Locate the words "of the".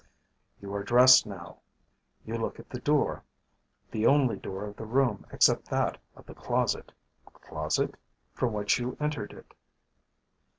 4.65-4.83, 6.15-6.33